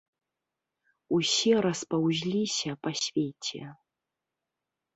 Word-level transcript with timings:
Усе 1.17 1.53
распаўзліся 1.67 2.71
па 2.87 2.91
свеце. 3.03 3.63